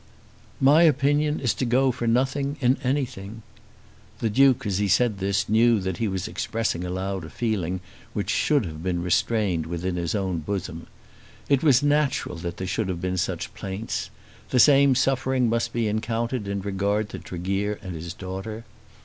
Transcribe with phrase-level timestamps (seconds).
[0.59, 3.43] "My opinion is to go for nothing, in anything!"
[4.17, 7.81] The Duke as he said this knew that he was expressing aloud a feeling
[8.13, 10.87] which should have been restrained within his own bosom.
[11.49, 14.09] It was natural that there should have been such plaints.
[14.49, 18.63] The same suffering must be encountered in regard to Tregear and his daughter.